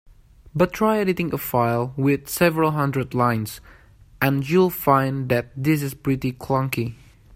[0.55, 3.61] But try editing a file with several hundred lines,
[4.19, 6.95] and you'll find that this is pretty clunky.